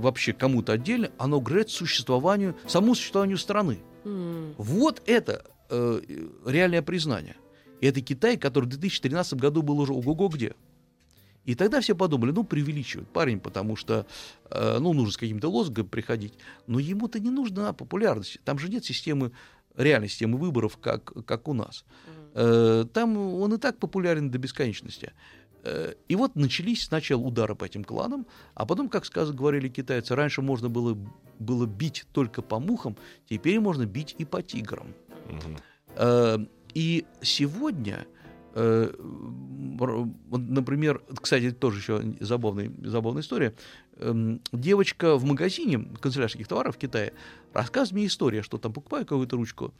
[0.00, 3.78] вообще кому-то отдельно, она угрожает существованию, самому существованию страны.
[4.04, 4.54] М.
[4.58, 6.00] Вот это э,
[6.44, 7.36] реальное признание.
[7.80, 10.54] И это Китай, который в 2013 году был уже ого-го где.
[11.44, 14.06] И тогда все подумали, ну, преувеличивает парень, потому что,
[14.50, 16.34] э, ну, нужно с каким-то лозунгом приходить.
[16.66, 18.38] Но ему-то не нужна популярность.
[18.44, 19.30] Там же нет системы,
[19.76, 21.84] реальной системы выборов, как, как у нас.
[22.34, 25.12] Э, там он и так популярен до бесконечности.
[25.62, 30.16] Э, И вот начались сначала удары по этим кланам, а потом, как сказ- говорили китайцы,
[30.16, 30.98] раньше можно было,
[31.38, 32.96] было бить только по мухам,
[33.28, 34.88] теперь можно бить и по тиграм.
[35.96, 36.38] Э,
[36.74, 38.06] И сегодня,
[38.54, 38.92] э,
[40.30, 43.54] например, кстати, тоже еще забавная, забавная история.
[43.98, 47.12] Эм, Девочка в магазине канцелярских товаров в Китае
[47.54, 49.72] рассказывает мне историю, что там покупаю какую-то ручку,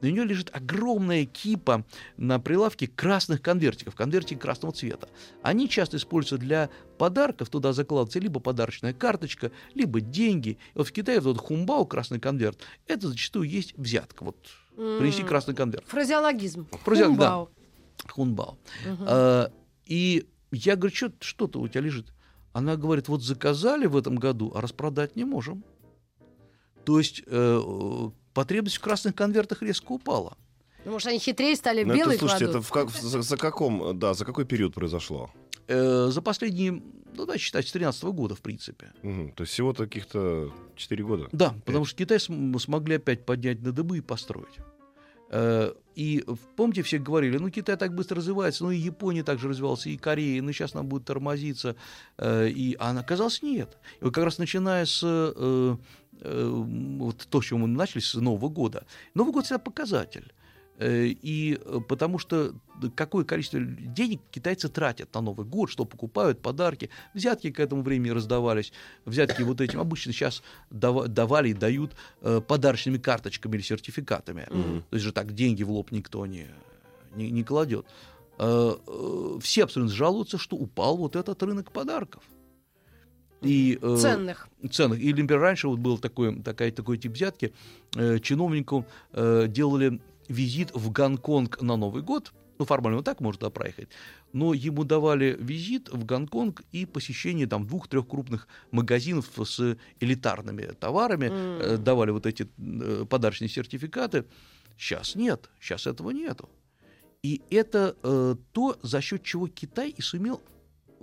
[0.00, 1.84] на нее лежит огромная кипа
[2.16, 5.08] на прилавке красных конвертиков, конвертики красного цвета.
[5.42, 10.50] Они часто используются для подарков, туда закладывается либо подарочная карточка, либо деньги.
[10.50, 14.24] И вот в Китае вот этот хумбао, красный конверт, это зачастую есть взятка.
[14.24, 14.36] Вот
[14.78, 15.28] принеси М.
[15.28, 15.84] красный конверт.
[15.88, 16.66] Фразеологизм.
[16.84, 17.46] Фразеолог- да.
[18.12, 18.56] Хунбао.
[19.00, 19.50] А,
[19.86, 22.12] и я говорю, что, что-то у тебя лежит.
[22.52, 25.64] Она говорит, вот заказали в этом году, а распродать не можем.
[26.84, 30.36] То есть э, потребность в красных конвертах резко упала.
[30.84, 32.62] Ну, может, они хитрее стали, Ну, это, белые слушайте, кладут.
[32.62, 35.30] это в как- за, за каком, да, за какой период произошло?
[35.68, 36.82] Э, за последние,
[37.14, 38.86] ну да, считать, с 2013 года, в принципе.
[39.02, 39.32] Мгм.
[39.32, 41.28] То есть всего каких-то 4 года.
[41.32, 44.58] Да, потому что Китай см- смогли опять поднять на дыбы и построить.
[45.30, 46.24] Э, И
[46.56, 50.40] помните, все говорили, ну Китай так быстро развивается, ну и Япония также развивался, и Корея,
[50.42, 51.74] ну сейчас нам будет тормозиться.
[52.16, 53.76] Э, И, а оказалось нет.
[54.00, 55.76] И вот как раз начиная с э,
[56.22, 56.48] э,
[56.98, 58.84] вот то, с чего мы начали, с Нового года.
[59.14, 60.32] Новый год всегда показатель.
[60.78, 62.54] Э, И э, потому что
[62.94, 68.10] какое количество денег китайцы тратят на Новый год, что покупают, подарки, взятки к этому времени
[68.10, 68.72] раздавались,
[69.04, 74.46] взятки вот этим обычно сейчас дава- давали и дают э, подарочными карточками или сертификатами.
[74.50, 74.82] Мгм.
[74.90, 76.46] То есть же так деньги в лоб никто не,
[77.14, 77.86] не, не кладет.
[78.36, 82.22] Все абсолютно жалуются, что упал вот этот рынок подарков.
[83.40, 84.48] И, э, Ценных.
[84.70, 85.00] ценных.
[85.00, 87.52] Или, например, раньше вот был такой, такая, такой тип взятки.
[87.96, 92.32] Э, чиновнику э, делали визит в Гонконг на Новый год.
[92.58, 93.88] Ну, формально он так может туда проехать.
[94.32, 101.30] Но ему давали визит в Гонконг и посещение там двух-трех крупных магазинов с элитарными товарами.
[101.30, 104.24] Э, давали вот эти э, подарочные сертификаты.
[104.76, 105.50] Сейчас нет.
[105.60, 106.48] Сейчас этого нету.
[107.22, 110.40] И это э, то, за счет чего Китай и сумел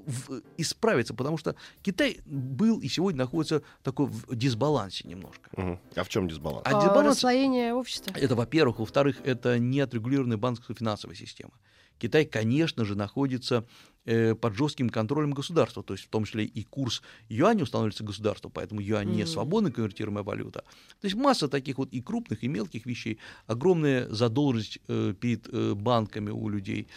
[0.05, 5.49] в- исправиться, потому что Китай был и сегодня находится в такой в дисбалансе немножко.
[5.57, 5.79] Мгм.
[5.95, 6.63] А в чем дисбаланс?
[6.65, 8.13] А А, дисбаланс- расслоение общества.
[8.15, 8.79] Это, во-первых.
[8.79, 11.51] Во-вторых, это неотрегулированная банковская финансовая система.
[11.97, 13.65] Китай, конечно же, находится
[14.07, 18.49] э, под жестким контролем государства, то есть в том числе и курс юаня устанавливается государство,
[18.49, 20.59] поэтому юань не свободно конвертируемая валюта.
[21.01, 25.73] То есть масса таких вот и крупных, и мелких вещей, огромная задолженность э, перед э,
[25.73, 26.87] банками у людей,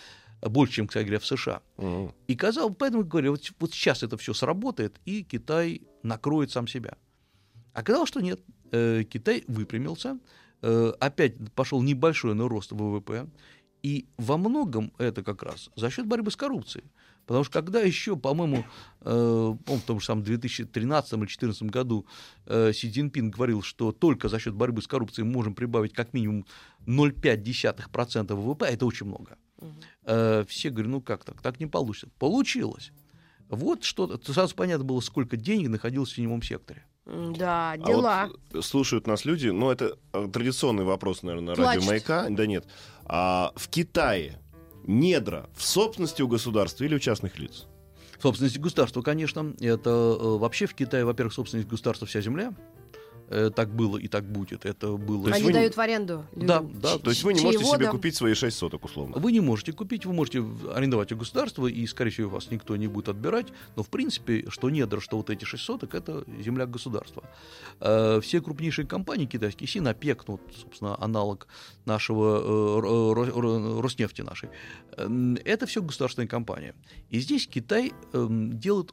[0.41, 1.63] больше, чем, кстати говоря, в США.
[1.77, 2.13] Мгм.
[2.27, 6.97] И казалось, поэтому говорю, вот, вот сейчас это все сработает, и Китай накроет сам себя.
[7.73, 8.41] Оказалось, что нет.
[8.71, 10.19] Э, Китай выпрямился,
[10.63, 13.29] э, опять пошел небольшой, но рост ВВП.
[13.83, 16.85] И во многом это как раз за счет борьбы с коррупцией.
[17.27, 18.65] Потому что когда еще, по-моему,
[19.03, 22.07] э, в том же самом 2013 или 2014 году
[22.47, 26.15] э, Си Цзиньпин говорил, что только за счет борьбы с коррупцией мы можем прибавить как
[26.15, 26.47] минимум
[26.87, 29.37] 0,5% ВВП, а это очень много.
[30.05, 32.09] Э, все говорят, ну как так, так не получится.
[32.19, 32.93] Получилось.
[33.49, 36.85] Вот что сразу понятно было, сколько денег находилось в теневом секторе.
[37.07, 38.29] Да, А дела.
[38.53, 41.75] вот слушают нас люди, ну это э, традиционный вопрос, наверное, на Плачут.
[41.75, 42.27] радио Маяка.
[42.29, 42.67] Да нет.
[43.07, 44.39] А в Китае
[44.87, 47.67] недра в собственности у государства или у частных лиц?
[48.21, 52.53] Собственность государства, конечно, это э, вообще в Китае, во-первых, собственность государства вся земля.
[53.31, 54.65] Э, так было и так будет.
[54.65, 55.31] Это было.
[55.31, 58.35] Они вы дают в аренду Да, да, То есть вы не можете себе купить свои
[58.35, 59.19] 6 соток, условно.
[59.19, 60.43] Вы не можете купить, вы можете
[60.75, 63.49] арендовать у государства, и, скорее всего, вас никто не будет отбирать.
[63.77, 67.23] Но, в принципе, что недра, что вот эти шесть соток, это земля государства.
[67.81, 71.49] Э, Все крупнейшие компании китайские, Синопек, ну, собственно, аналог
[71.85, 74.49] нашего э, Ро- Ро- Ро- Роснефти нашей,
[75.45, 76.75] это все государственные компании.
[77.11, 78.93] И здесь Китай эм, делает,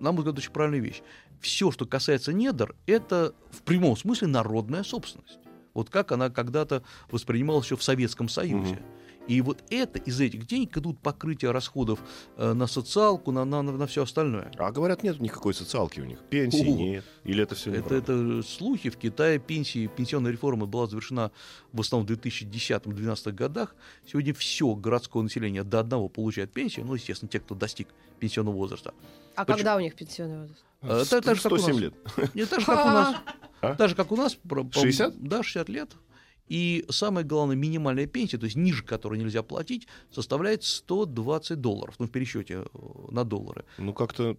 [0.00, 1.02] на мой взгляд, очень правильную вещь.
[1.40, 5.38] Все, что касается недр, это в прямом смысле народная собственность.
[5.74, 8.74] Вот как она когда-то воспринималась еще в Советском Союзе.
[8.74, 8.82] Мгм.
[9.30, 12.00] И вот это из этих денег идут покрытие расходов
[12.36, 14.50] э, на социалку, на, на, на все остальное.
[14.58, 16.18] А говорят, нет никакой социалки у них.
[16.30, 16.76] Пенсии О.
[16.76, 17.04] нет.
[17.22, 18.90] Или это все Это, это слухи.
[18.90, 21.30] В Китае пенсии, пенсионная реформа была завершена
[21.72, 23.76] в основном в 2010-2012 годах.
[24.04, 26.86] Сегодня все городское население до одного получает пенсию.
[26.86, 27.86] Ну, естественно, те, кто достиг
[28.18, 28.92] пенсионного возраста.
[29.36, 29.58] А Почему?
[29.58, 30.48] когда у них пенсионный
[30.80, 31.10] возраст?
[31.10, 31.80] Так- так же, как у 107 нас.
[31.82, 32.34] лет.
[32.34, 33.16] Не так же, как у нас.
[33.60, 33.74] А?
[33.76, 34.34] Так же, как у нас.
[34.34, 35.22] про- по- 60?
[35.22, 35.90] Да, 60 лет.
[36.50, 42.06] И самое главное, минимальная пенсия, то есть ниже которой нельзя платить, составляет 120 долларов, ну,
[42.06, 42.66] в пересчете э,
[43.10, 43.64] на доллары.
[43.78, 44.36] Ну, как-то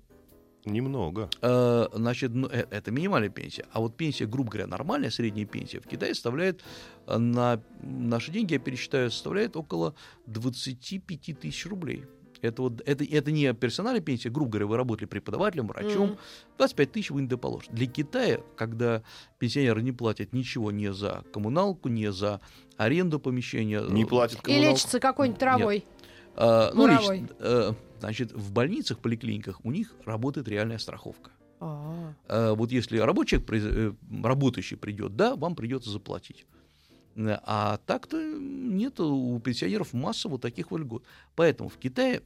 [0.66, 1.30] немного.
[1.42, 3.66] Э, Значит, ну, э, это минимальная пенсия.
[3.72, 6.64] А вот пенсия, грубо говоря, нормальная средняя пенсия в Китае составляет
[7.08, 9.96] э, на наши деньги, я пересчитаю, составляет около
[10.28, 12.04] 25 тысяч рублей.
[12.42, 16.18] Это, вот, это, это не персональная пенсия, грубо говоря, вы работали преподавателем, врачом, Мгм.
[16.58, 17.72] 25 тысяч вы не доположите.
[17.72, 19.04] Для Китая, когда
[19.40, 22.42] пенсионеры не платят ничего ни за коммуналку, ни за
[22.78, 24.72] аренду помещения, Не платят И коммуналку.
[24.72, 25.86] лечится какой-нибудь травой.
[26.36, 27.20] э, ну, Муровой.
[27.22, 31.32] лично, э, значит, в больницах, поликлиниках у них работает реальная страховка.
[31.60, 32.14] А.
[32.28, 33.92] Э, вот если рабочий э,
[34.24, 36.48] работающий придет, да, вам придется заплатить.
[37.16, 41.04] Э, А так-то нет у пенсионеров масса вот таких вот льгот.
[41.36, 42.22] Поэтому в Китае,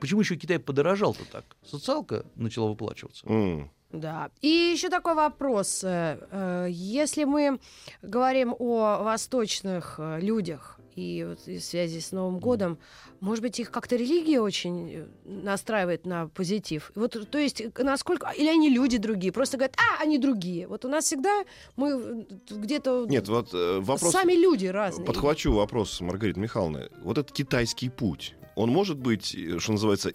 [0.00, 1.44] почему еще Китай подорожал-то так?
[1.64, 3.26] Социалка начала выплачиваться.
[3.26, 3.70] М.
[3.92, 4.30] Да.
[4.42, 5.82] И еще такой вопрос.
[5.84, 7.60] Э, э, Если мы
[8.02, 12.78] говорим о восточных людях и вот в связи с Новым годом,
[13.20, 16.90] может быть, их как-то религия очень э, настраивает на позитив.
[16.94, 18.30] Вот, то есть, насколько...
[18.30, 20.66] Или они люди другие, просто говорят, а, они другие.
[20.66, 21.44] Вот у нас всегда
[21.76, 23.06] мы э, где-то...
[23.08, 24.10] Нет, вот э, вопрос...
[24.10, 25.06] Сами люди разные.
[25.06, 26.88] Подхвачу вопрос, Маргарита Михайловна.
[27.02, 30.12] Вот этот китайский путь, он может быть, что называется,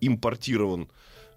[0.00, 0.88] импортирован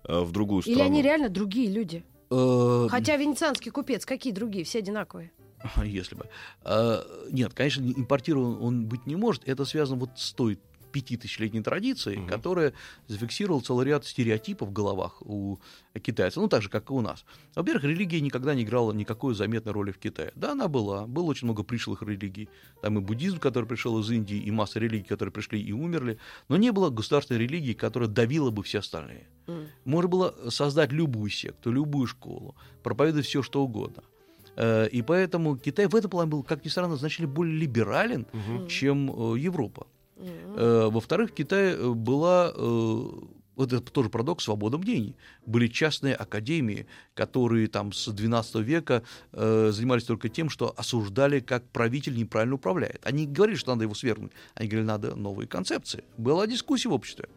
[0.08, 0.89] в другую Или страну?
[0.89, 2.06] они реально другие люди.
[2.30, 4.63] Хотя венецианский купец, какие другие?
[4.63, 5.32] Все одинаковые.
[5.84, 6.26] Если бы.
[6.63, 9.48] А, Нет, конечно, импортирован он быть не может.
[9.48, 12.30] Это связано вот с той пятитысячелетней традицией, Мгм.
[12.30, 12.74] которая
[13.08, 15.60] зафиксировала целый ряд стереотипов в головах у
[16.02, 17.26] китайцев, ну так же, как и у нас.
[17.56, 20.32] Во-первых, религия никогда не играла никакой заметной роли в Китае.
[20.36, 22.50] Да, она была, было очень много пришлых религий.
[22.82, 26.17] Там и буддизм, который пришел из Индии, и масса религий, которые пришли и умерли,
[26.48, 29.28] но не было государственной религии, которая давила бы все остальные.
[29.48, 29.67] М.
[29.84, 34.04] Можно было создать любую секту, любую школу, проповедовать все, что угодно.
[34.58, 38.67] Э, И поэтому Китай в этом плане был, как ни странно, значительно более либерален, Мгм.
[38.67, 39.86] чем э, Европа.
[40.20, 42.52] Э, Во-вторых, в Китае э, была,
[43.56, 45.15] вот это тоже парадокс, свобода мнений.
[45.46, 49.02] Были частные академии, которые там с XII века
[49.34, 53.02] э, занимались только тем, что осуждали, как правитель неправильно управляет.
[53.04, 56.04] Они не говорили, что надо его свергнуть, они говорили, надо новые концепции.
[56.17, 57.28] Была дискуссия в обществе.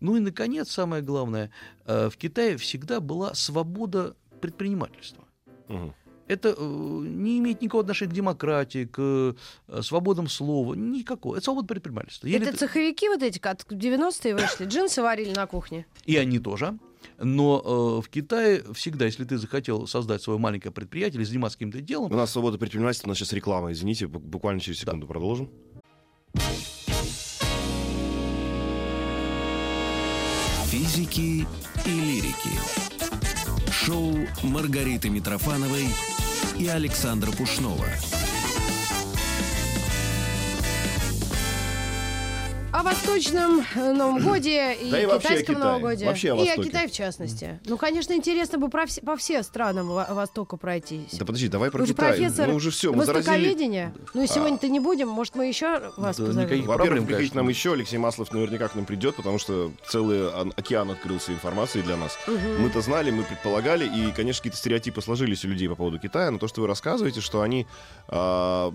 [0.00, 1.50] Ну и, наконец, самое главное,
[1.86, 5.24] э, в Китае всегда была свобода предпринимательства.
[5.68, 5.92] Мгм.
[6.30, 9.34] Это э, не имеет никакого отношения к демократии, к
[9.68, 11.34] э, свободам слова, никакого.
[11.34, 12.28] Это свобода предпринимательства.
[12.28, 15.86] Или Это цеховики вот эти, как в 90-е вышли, джинсы варили на кухне.
[16.04, 16.78] И они тоже.
[17.18, 21.80] Но э, в Китае всегда, если ты захотел создать свое маленькое предприятие или заниматься каким-то
[21.80, 25.50] делом, У нас свобода предпринимательства, у нас сейчас реклама, извините, бу- буквально через секунду продолжим.
[30.66, 31.46] Физики
[31.86, 32.50] и лирики.
[33.72, 35.86] Шоу Маргариты Митрофановой
[36.58, 37.86] и Александра Пушнова.
[42.80, 45.58] О восточном э, Новом Годе и Да и китайском.
[45.58, 46.06] Новогоде.
[46.06, 46.56] Вообще о и о.
[46.62, 47.60] Китае в частности.
[47.66, 51.12] Ну, конечно, интересно бы про все- по всем странам Во- Востока пройтись.
[51.18, 52.12] Да подожди, давай про Вы же Китай.
[52.16, 53.92] профессор Мы уже все, мы заразили.
[54.14, 56.46] Ну, сегодня-то не будем, может, мы еще вас Да, позовем?
[56.48, 60.54] никаких- Во-первых, приходите нам еще, Алексей Маслов наверняка к нам придет, потому что целый ан-
[60.56, 62.16] океан открылся информации для нас.
[62.26, 62.62] Мгм.
[62.62, 66.38] Мы-то знали, мы предполагали, и, конечно, какие-то стереотипы сложились у людей по поводу Китая, но
[66.38, 67.66] то, что вы рассказываете, что они,
[68.08, 68.72] а,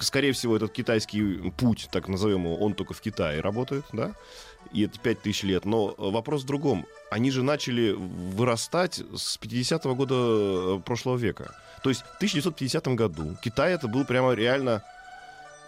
[0.00, 4.14] скорее всего, этот китайский путь, так назовем его, он только в Китае работает, да,
[4.72, 5.64] и это 5000 лет.
[5.64, 6.86] Но э, вопрос в другом.
[7.10, 11.54] Они же начали вырастать с 50-го года э, прошлого века.
[11.82, 14.82] То есть в 1950 году Китай это был прямо реально,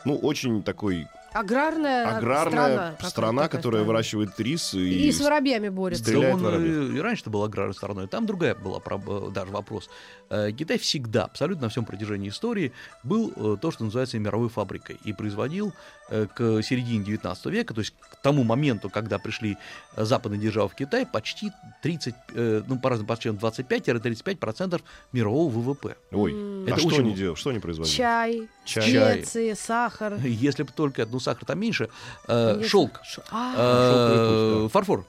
[0.04, 3.86] ну, очень такой Аграрная, аграрная страна, страна, которая страна.
[3.86, 6.02] выращивает рис и, И с воробьями борется.
[6.04, 6.94] Стреляет Да он воробей.
[6.94, 8.08] и, и раньше-то был аграрной стороной.
[8.08, 9.88] Там другая была э, даже вопрос.
[10.28, 12.72] Э, Китай всегда, абсолютно на всем протяжении истории,
[13.04, 14.98] был э, то, что называется мировой фабрикой.
[15.04, 15.72] И производил
[16.08, 19.56] э, к середине 19 века, то есть к тому моменту, когда пришли
[19.96, 24.80] э, западные державы в Китай, почти 30, э, ну, по разным подсчетам, 25-35%
[25.12, 25.96] мирового ВВП.
[26.12, 27.18] Ой, а Это что очень они много.
[27.18, 27.38] делают?
[27.38, 27.92] Что они производят?
[27.92, 29.22] Чай, Чай.
[29.22, 30.14] специи, сахар.
[30.24, 31.88] Если бы только, ну, сахар там меньше,
[32.28, 35.06] э, шелк, А, э, путь, фарфор,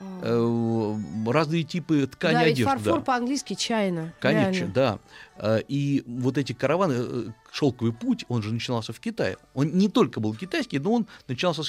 [0.00, 0.04] а.
[0.22, 2.70] э, разные типы ткани Да, ведь одежды.
[2.70, 3.04] фарфор да.
[3.04, 4.12] по-английски чайно.
[4.20, 4.72] Конечно, реально.
[4.74, 4.98] да.
[5.38, 9.36] Э, И вот эти караваны, шелковый путь, он же начинался в Китае.
[9.54, 11.06] Он не только был китайский, но он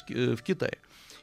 [0.10, 0.78] э, в Китае.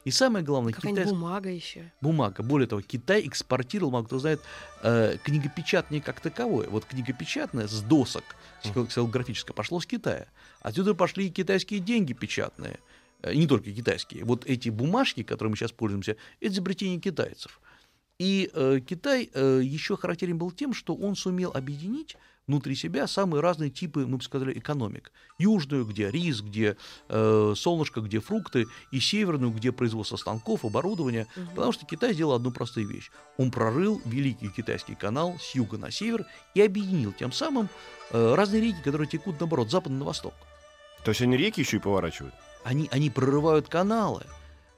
[0.05, 1.05] И самое главное, китай...
[1.05, 1.91] бумага еще.
[2.01, 2.43] бумага.
[2.43, 4.41] Более того, Китай экспортировал, мало кто знает,
[4.81, 6.67] э, книгопечатание как таковое.
[6.69, 8.23] Вот книгопечатное с досок,
[8.63, 10.27] ксилографическое, пошло с Китая.
[10.61, 12.79] Отсюда пошли и китайские деньги печатные.
[13.21, 14.25] Э, И не только китайские.
[14.25, 17.61] Вот эти бумажки, которыми мы сейчас пользуемся, это изобретение китайцев.
[18.19, 22.15] И э, Китай э, еще характерен был тем, что он сумел объединить
[22.47, 25.11] внутри себя самые разные типы, мы бы сказали, экономик.
[25.37, 26.77] Южную, где рис, где
[27.09, 31.27] э, солнышко, где фрукты, и северную, где производство станков, оборудования.
[31.55, 33.11] Потому что Китай сделал одну простую вещь.
[33.37, 37.69] Он прорыл Великий Китайский канал с юга на север и объединил тем самым
[38.11, 40.33] э, разные реки, которые текут, наоборот, с запада на восток.
[41.03, 42.33] То есть они реки еще и поворачивают?
[42.63, 44.23] Они, они прорывают каналы.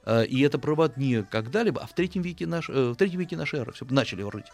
[0.05, 3.37] Э, И это прорывают не когда-либо, а в третьем веке, наш, э, в третьем веке
[3.37, 3.71] нашей эры.
[3.73, 4.51] Всё, начали рыть.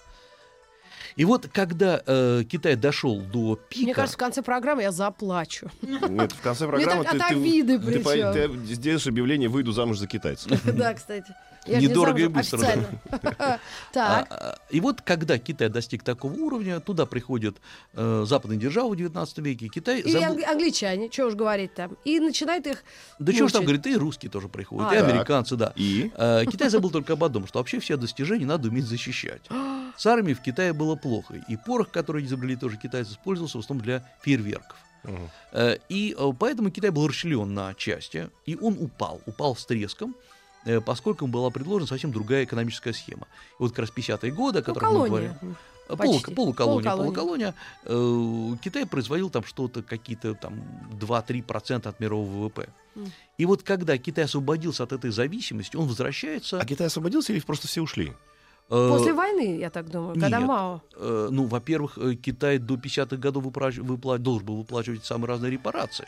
[1.16, 3.84] И вот когда э, Китай дошел до пика...
[3.84, 5.68] Мне кажется, в конце программы я заплачу.
[5.82, 9.98] Нет, в конце Мне программы так ты, от ты- ты ты сделаешь объявление «Выйду замуж
[9.98, 10.50] за китайца».
[10.66, 11.34] Да, кстати.
[11.66, 12.68] Я же не Недорого и быстро, да.
[12.68, 12.90] официально.
[13.94, 14.28] Так.
[14.32, 17.58] А, а, И вот когда Китай достиг такого уровня, туда приходят
[17.94, 21.98] э, западные державы в 19 веке, Китай англи- англичане, что уж говорить там.
[22.04, 22.84] И начинает их
[23.20, 25.10] Да чего ж там говорит, и русские тоже приходят, А, и так.
[25.10, 25.72] американцы, да.
[25.76, 26.12] И?
[26.52, 29.42] Китай забыл только об одном, что вообще все достижения надо уметь защищать.
[29.98, 33.84] С армией в Китае было плохо, и порох, который изобрели тоже китайцы, использовался в основном
[33.84, 34.78] для фейерверков.
[35.52, 40.16] Э, И э, поэтому Китай был расчленен на части, и он упал, упал с треском,
[40.86, 43.28] поскольку ему была предложена совсем другая экономическая схема.
[43.60, 45.10] И вот как раз 50-е годы, о Ну, которых мы колония.
[45.10, 45.56] говорим,
[45.90, 47.54] э, полу- полуколония, Полуколония.
[47.54, 47.54] полуколония,
[47.86, 50.54] э, Китай производил там что-то, какие-то там
[51.00, 52.70] 2-3% от мирового ВВП.
[52.96, 53.12] М.
[53.38, 56.60] И вот когда Китай освободился от этой зависимости, он возвращается...
[56.60, 58.14] А Китай освободился или просто все ушли?
[58.70, 60.48] э, После войны, я так думаю, когда нет.
[60.48, 60.82] Мао.
[60.96, 65.52] э, ну, во-первых, э, Китай до 50-х годов выплач- выпла- должен был выплачивать самые разные
[65.52, 66.08] репарации.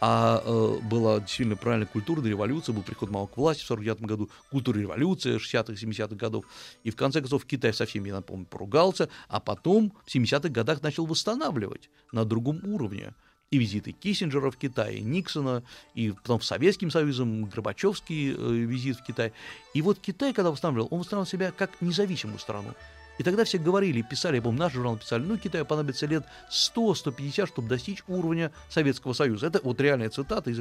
[0.00, 4.30] А э, была действительно правильная культурная революция, был приход Мао к власти в 49 году,
[4.50, 6.44] культурная революция 60-х, 70-х годов.
[6.84, 10.82] И в конце концов Китай со всеми, я напомню, поругался, а потом в 70-х годах
[10.82, 13.14] начал восстанавливать на другом уровне.
[13.50, 15.62] И визиты Киссинджера в Китай, Никсона,
[15.94, 19.32] и потом в Советским Союзом, Горбачевский э, визит в Китай.
[19.72, 22.74] И вот Китай, когда восстанавливал, он восстанавливал себя как независимую страну.
[23.18, 27.46] И тогда все говорили, писали, я помню, наш журнал писали, ну, Китаю понадобится лет 100-150,
[27.46, 29.46] чтобы достичь уровня Советского Союза.
[29.46, 30.60] Это вот реальная цитата из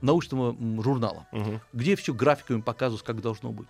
[0.00, 1.60] научного журнала, Мгм.
[1.72, 3.68] где все графиками показывают, как должно быть.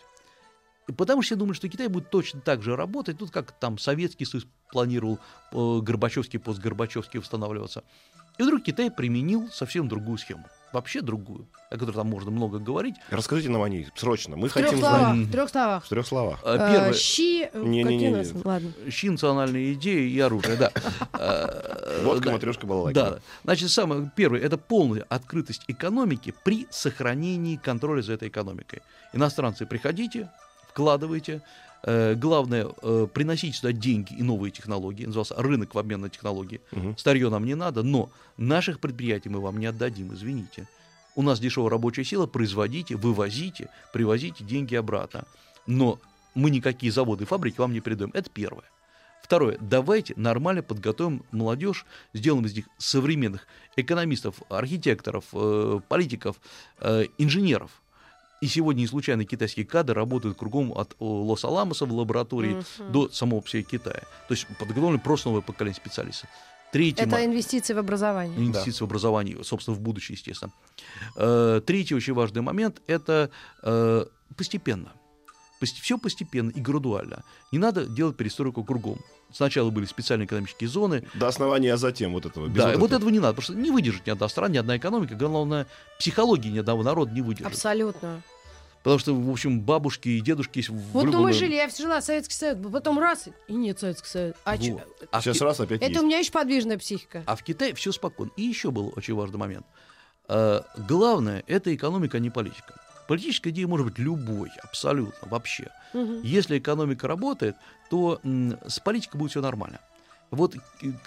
[0.89, 3.79] И потому что я думаю, что Китай будет точно так же работать, тут как там
[3.79, 5.19] Советский Союз планировал
[5.53, 7.85] э, Горбачевский, постгорбачевский восстанавливаться.
[8.39, 10.47] И вдруг Китай применил совсем другую схему.
[10.73, 12.95] Вообще другую, о которой там можно много говорить.
[13.11, 14.37] Расскажите нам о ней срочно.
[14.37, 15.01] Мы В трех хотим словах.
[15.15, 15.27] знать.
[15.29, 15.85] В трех словах.
[15.85, 16.41] В трех словах.
[16.45, 17.45] Э, Первое, Щи.
[17.45, 17.83] э, Не-не-не-не.
[17.95, 18.45] Какие у нас?
[18.45, 18.73] Ладно.
[18.91, 20.71] щи, национальные идеи и оружие, да.
[21.19, 23.01] Э, Водка, матрешка, балалайка.
[23.01, 28.81] Да, значит, самое первое это полная открытость экономики при сохранении контроля за этой экономикой.
[29.13, 30.31] Иностранцы, приходите,
[30.69, 31.43] вкладывайте.
[31.85, 35.05] Э, главное, э, приносите сюда деньги и новые технологии.
[35.05, 36.61] Назывался рынок в обмен на технологии.
[36.71, 36.97] Мгм.
[36.97, 40.69] Старье нам не надо, но наших предприятий мы вам не отдадим, извините.
[41.15, 45.25] У нас дешевая рабочая сила, производите, вывозите, привозите деньги обратно.
[45.67, 45.99] Но
[46.35, 48.11] мы никакие заводы и фабрики вам не передаем.
[48.15, 48.65] Это первое.
[49.23, 49.57] Второе.
[49.61, 56.37] Давайте нормально подготовим молодежь, сделаем из них современных экономистов, архитекторов, э, политиков,
[56.81, 57.82] э, инженеров.
[58.43, 62.93] И сегодня не случайно китайские кадры работают кругом от о, Лос-Аламоса в лаборатории Мгм.
[62.93, 64.03] до самого себе Китая.
[64.27, 66.29] То есть подготовлено просто новое поколение специалистов.
[66.73, 68.37] Третий Это инвестиции в образование.
[68.37, 70.51] инвестиции в образование, собственно, в будущее, естественно.
[71.17, 73.31] Э, Третий очень важный момент– это
[73.63, 74.93] э, постепенно.
[75.71, 77.25] Все постепенно и градуально.
[77.53, 78.99] Не надо делать перестройку кругом.
[79.33, 81.07] Сначала были специальные экономические зоны.
[81.15, 82.49] До основания, а затем вот этого.
[82.49, 82.99] без да, вот вот этого.
[82.99, 85.67] этого не надо, потому что не выдержит ни одна страна, ни одна экономика, главное,
[85.99, 87.47] психология ни одного народа не выдержит.
[87.47, 88.23] Абсолютно.
[88.83, 91.69] Потому что, в общем, бабушки и дедушки есть в Вот ну любом- мы жили, я
[91.69, 94.35] жила в Советский Союз, потом раз, и нет Советский Союз.
[94.45, 94.57] А?
[94.57, 94.83] Вот.
[95.13, 96.03] А в Сейчас Ки- раз опять Это есть.
[96.03, 97.23] у меня еще подвижная психика.
[97.25, 98.33] А в Китае все спокойно.
[98.37, 99.65] И еще был очень важный момент.
[100.29, 102.75] Э, Главное– это экономика, а не политика.
[103.09, 105.71] Политическая идея может быть любой, абсолютно, вообще.
[105.93, 106.23] Мгм.
[106.23, 107.57] Если экономика работает,
[107.91, 108.21] то
[108.67, 109.81] с политикой будет все нормально.
[110.33, 110.59] Вот э,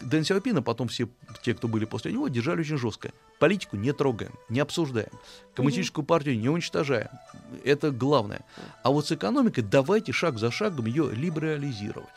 [0.01, 1.09] Дэн Сяопина, потом все
[1.41, 3.11] те, кто были после него, держали очень жестко.
[3.39, 5.09] Политику не трогаем, не обсуждаем.
[5.55, 7.09] Коммунистическую партию не уничтожаем.
[7.63, 8.41] Это главное.
[8.83, 12.07] А вот с экономикой давайте шаг за шагом ее либерализировать.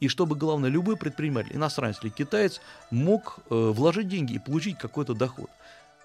[0.00, 5.14] И чтобы, главное, любой предприниматель, иностранец или китаец, мог э, вложить деньги и получить какой-то
[5.14, 5.50] доход.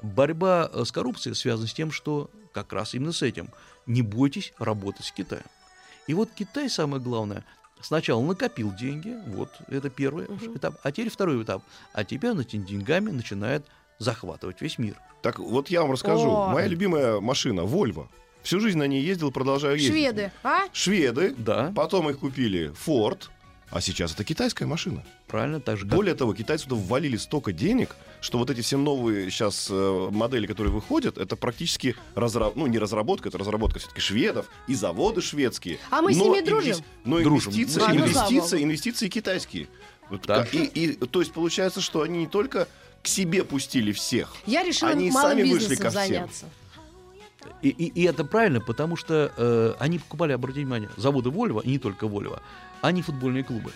[0.02, 3.50] Борьба э, с коррупцией связана с тем, что как раз именно с этим.
[3.86, 5.44] Не бойтесь работать с Китаем.
[6.08, 7.44] И вот Китай, самое главное,
[7.82, 10.58] сначала накопил деньги, вот это первый Мгм.
[10.58, 11.64] этап, а теперь второй этап.
[11.94, 13.66] А теперь он этими деньгами начинает
[14.00, 14.96] захватывать весь мир.
[15.22, 16.30] Так вот я вам расскажу.
[16.30, 16.50] О.
[16.50, 18.08] Моя любимая машина Volvo.
[18.42, 19.92] Всю жизнь на ней ездил, продолжаю ездить.
[19.92, 20.62] Шведы, а?
[20.72, 21.36] Шведы.
[21.38, 23.24] Да, Потом их купили Ford.
[23.72, 25.04] А сейчас это китайская машина.
[25.28, 28.78] правильно, так же как Более того, китайцы туда ввалили столько денег, что вот эти все
[28.78, 32.52] новые сейчас э, модели, которые выходят, это практически разра...
[32.56, 35.78] ну не разработка, это разработка все-таки шведов и заводы шведские.
[35.92, 36.76] А мы с Но ними инвес- дружим?
[37.06, 37.54] Но Дружим.
[37.54, 39.68] инвестиции, А, ну, слава инвестиции, инвестиции китайские.
[40.26, 40.48] Да.
[40.52, 42.68] и, и, то есть получается, что они не только
[43.04, 44.34] к себе пустили всех.
[44.48, 46.02] Я решила Они малым сами вышли бизнесом ко всем.
[46.02, 46.46] заняться.
[47.62, 51.70] И, и- и это правильно, потому что э, они покупали, обратите внимание, заводы Volvo, и
[51.70, 52.40] не только Volvo,
[52.82, 53.72] они футбольные клубы.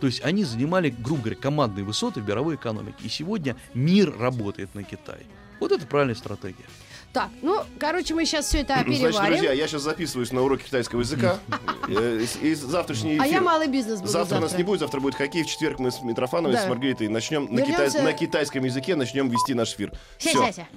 [0.00, 2.96] То есть они занимали, грубо говоря, командные высоты в мировой экономике.
[3.04, 5.26] И сегодня мир работает на Китай.
[5.60, 6.64] Вот это правильная стратегия.
[7.12, 9.32] Так, ну, короче, мы сейчас все это Значит, переварим.
[9.32, 11.38] друзья, я сейчас записываюсь на уроки китайского языка.
[11.88, 14.48] Э, И завтрашний а я эфир- малый бизнес буду Завтра завтра.
[14.48, 15.42] нас не будет, завтра будет хоккей.
[15.42, 19.92] В четверг мы с Митрофановой, с Маргаритой начнем на, китайском языке начнем вести наш эфир.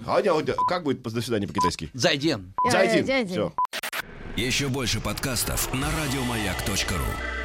[0.08, 0.34] Адя.
[0.68, 1.92] Как будет до свидания по-китайски?
[1.94, 2.54] Зайден!
[2.74, 3.26] Э.
[3.26, 3.54] Все.
[4.36, 7.45] Еще больше подкастов на радиомаяк.ру.